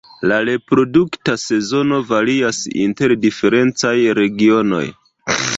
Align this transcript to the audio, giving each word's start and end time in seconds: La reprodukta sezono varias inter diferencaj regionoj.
La 0.29 0.37
reprodukta 0.49 1.35
sezono 1.41 1.99
varias 2.13 2.63
inter 2.87 3.15
diferencaj 3.27 3.95
regionoj. 4.23 4.85